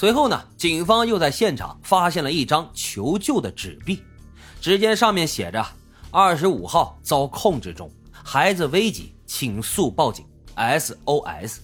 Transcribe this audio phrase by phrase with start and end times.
[0.00, 4.02] 随后呢，警方又在现场发现了一张求救的纸币，
[4.58, 5.62] 只见上面写着
[6.10, 10.24] “二十五号遭控制中，孩子危急，请速报警
[10.56, 11.58] SOS”。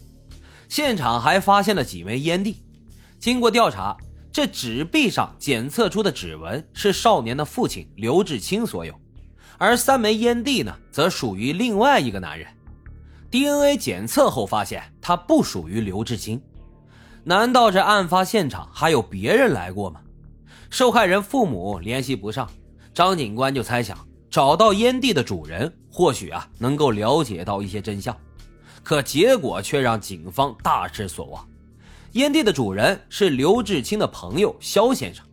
[0.68, 2.62] 现场还发现了几枚烟蒂，
[3.18, 3.96] 经过调查，
[4.30, 8.94] 这纸币上检测出的指纹是少年的父亲刘志清所有，
[9.56, 12.46] 而三枚烟蒂呢，则属于另外一个男人。
[13.30, 16.38] DNA 检测后发现，他不属于刘志清。
[17.28, 20.00] 难道这案发现场还有别人来过吗？
[20.70, 22.48] 受害人父母联系不上，
[22.94, 23.98] 张警官就猜想
[24.30, 28.16] 找到烟蒂的主人，或许啊能够了解到一些真相。
[28.84, 31.44] 可结果却让警方大失所望。
[32.12, 35.26] 烟蒂的主人是刘志清的朋友肖先生。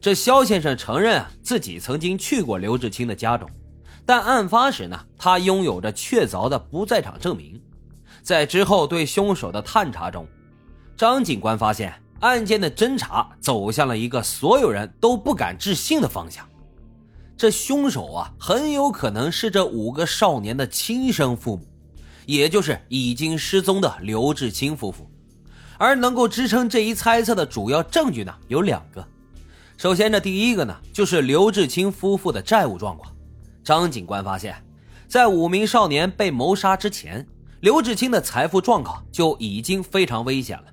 [0.00, 3.46] 这肖先生承认自己曾经去过刘志清的家中，
[4.06, 7.60] 但案发时呢，他拥有着确凿的不在场证明。
[8.22, 10.26] 在之后对凶手的探查中。
[10.98, 16.44] 张警官发现案件的侦查走向了一个所有人都不敢置信的方向，
[17.36, 21.62] 这凶手啊很有可能是这五个少年的亲生父母，
[22.26, 25.08] 也就是已经失踪的刘志清夫妇。
[25.78, 29.06] 而能够支撑这一猜测的主要证据呢有两个，
[29.76, 33.14] 首先这第一个呢就是刘志清夫妇的债务状况。
[33.62, 34.60] 张警官发现，
[35.06, 37.24] 在五名少年被谋杀之前，
[37.60, 40.64] 刘志清的财富状况就已经非常危险了。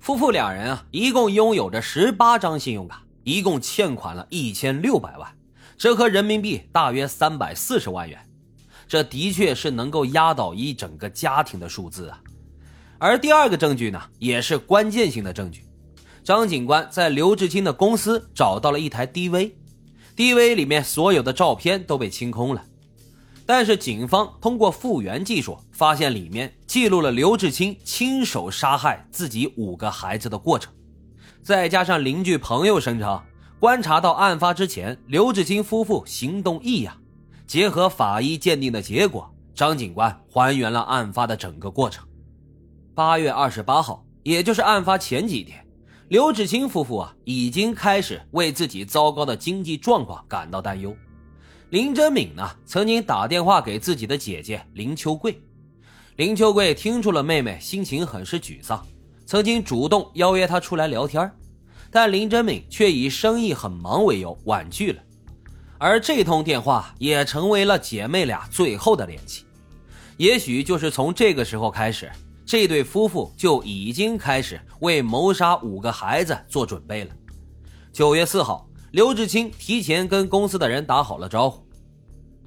[0.00, 5.30] 夫妇两人啊，一共拥有着十八张信用卡，一共欠款了一千六百万，
[5.76, 8.18] 折合人民币大约三百四十万元。
[8.88, 12.18] 这的确是能够压倒一整个家庭的数字啊！
[12.98, 15.64] 而第二个证据呢，也是关键性的证据。
[16.24, 22.64] 张警官在刘志清的公司找到了一台 DV，DV 里面所有的照片都被清空了。
[23.44, 30.72] 但是警方通过复原技术发现，里面记录了刘志清亲手杀害自己五个孩子的过程，
[31.42, 33.20] 再加上邻居朋友声称
[33.58, 36.96] 观察到案发之前刘志清夫妇行动异样，
[37.44, 42.06] 结合法医鉴定的结果，张警官还原了案发的整个过程。
[42.94, 45.66] 八月二十八号，也就是案发前几天，
[46.06, 50.96] 刘志清夫妇啊已经开始为自己糟糕的经济状况感到担忧。
[51.70, 55.36] 林真敏呢，曾经打电话给自己的姐姐林秋桂。
[56.20, 58.86] 林秋桂听出了妹妹心情很是沮丧，
[59.24, 61.32] 曾经主动邀约她出来聊天，
[61.90, 65.00] 但林真敏却以生意很忙为由婉拒了。
[65.78, 69.46] 而这通电话也成为了姐妹俩最后的联系。
[70.18, 72.12] 也许就是从这个时候开始，
[72.44, 77.10] 这对夫妇就已经开始为谋杀五个孩子做准备了。
[77.94, 78.68] 九月四号。
[78.92, 81.64] 刘志清提前跟公司的人打好了招呼。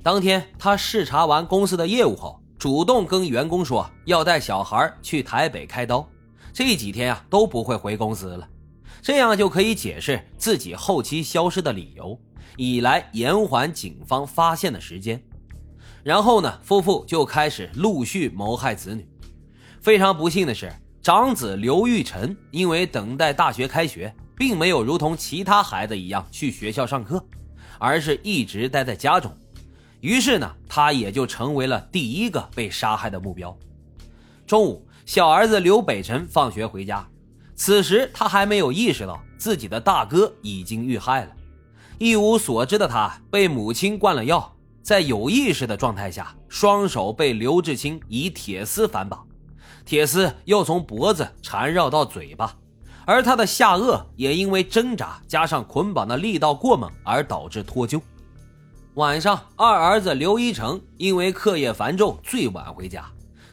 [0.04, 6.08] 当天，他视察完公司的业务后，主动跟员工说要带小孩去台北开刀，
[6.54, 8.48] 这几天啊都不会回公司了，
[9.02, 12.18] 这样就可以解释自己后期消失的理由，
[12.56, 15.22] 以来延缓警方发现的时间。
[16.04, 19.06] 然后呢，夫妇就开始陆续谋害子女。
[19.82, 20.72] 非常不幸的是，
[21.02, 24.16] 长子刘玉晨因为等待大学开学。
[24.38, 27.24] 并没有如同其他孩子一样去学校上课，
[27.78, 29.30] 而是一直待在家中。
[30.04, 33.58] 于是呢，他也就成为了第一个被杀害的目标。
[34.46, 37.08] 中午，小儿子刘北辰放学回家，
[37.56, 41.32] 此时他还没有意识到自己的大哥已经遇害了。
[42.00, 49.26] 一无所知的他被母亲灌了药，在有意识的状态下，双手被刘志清以铁丝反绑，
[49.86, 52.54] 铁丝又从脖子缠绕到嘴巴。
[53.06, 58.02] 而他的下颚也因为挣扎加上捆绑的力道过猛而导致脱臼。
[58.96, 63.04] 晚上，二儿子刘一成因为课业繁重，最晚回家，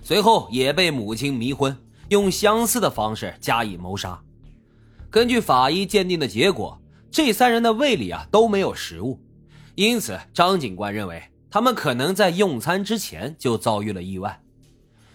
[0.02, 1.74] 随后也被母亲迷昏，
[2.10, 4.20] 用相似的方式加以谋杀。
[5.08, 6.78] 根据法医鉴定的结果，
[7.10, 9.18] 这三人的胃里啊都没有食物，
[9.76, 14.38] 因此张警官认为他们可能在用餐之前就遭遇了意外。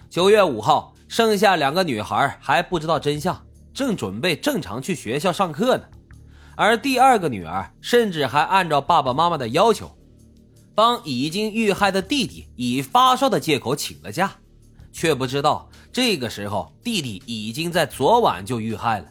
[0.10, 3.40] 九月五号，剩下两个女孩还不知道真相。
[3.76, 5.84] 正准备正常去学校上课呢，
[6.56, 9.96] 而第二个女儿甚至还按照爸爸妈妈的要求，
[10.76, 14.36] 帮已经遇害的弟弟以发烧的借口请了假，
[14.92, 19.08] 却不知道这个时候弟弟已经在昨晚就遇害了。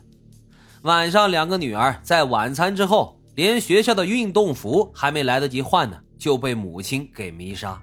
[0.83, 7.81] 晚上，两个女儿在晚餐之后，连学校的运动服还没来得及换呢，就被母亲给迷杀，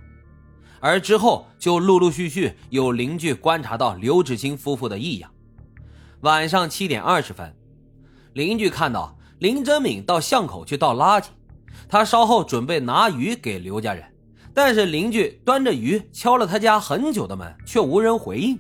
[0.80, 5.32] 而之后就陆陆续续有邻居观察到刘志清夫妇的异样。
[6.22, 7.52] 晚上七点二十分，
[8.34, 11.26] 邻居看到林真敏到巷口去倒垃圾，
[11.92, 14.02] 他稍后准备拿鱼给刘家人，
[14.54, 18.58] 但是邻居端着鱼敲了他家很久的门，却无人回应。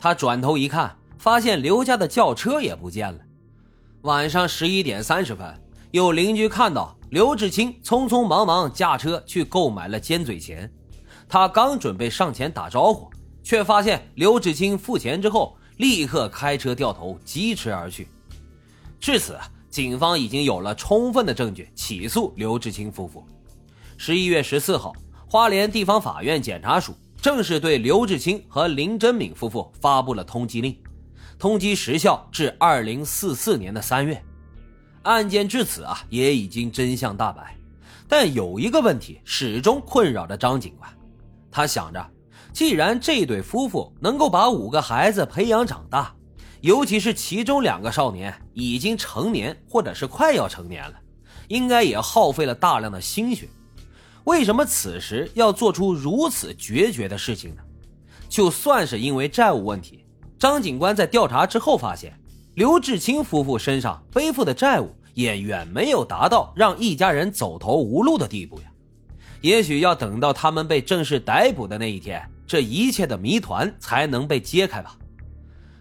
[0.00, 3.20] 他转头一看，发现刘家的轿车也不见了，
[4.00, 5.46] 晚上十一点三十分，
[5.92, 10.68] 有邻居看到刘志清匆匆忙忙驾车去购买了尖嘴钳，
[11.28, 13.08] 他刚准备上前打招呼，
[13.44, 18.08] 却发现刘志清付钱之后立刻开车掉头疾驰而去。
[18.98, 23.24] 至此，警方已经有了充分的证据起诉刘志清夫妇。
[23.96, 24.94] 十一月十四号，
[25.28, 30.76] 花莲地方法院检察署正式对刘志清和林真敏夫妇发布了通缉令。
[31.38, 34.22] 通缉时效至二零四四年的三月，
[35.02, 37.54] 案件至此啊也已经真相大白。
[38.08, 40.90] 但有一个问题始终困扰着张警官，
[41.50, 42.10] 他想着，
[42.54, 46.15] 既然这对夫妇能够把五个孩子培养长大，
[46.66, 50.94] 尤其是其中两个少年已经成年或者是快要成年了，
[51.46, 53.48] 应该也耗费了大量的心血，
[54.24, 57.62] 为什么此时要做出如此决绝的事情呢？
[58.28, 60.04] 就算是因为债务问题。
[60.40, 62.12] 张警官在调查之后发现，
[62.54, 68.64] 刘志清夫妇身上背负的债务也远没有达到让一家人走投无路的地步呀。
[69.40, 74.98] 也许要等到他们被正式逮捕的那一天，这一切的谜团才能被揭开吧。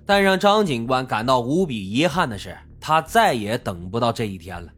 [0.06, 4.72] 但让张警官感到无比遗憾的是，他再也等不到这一天了。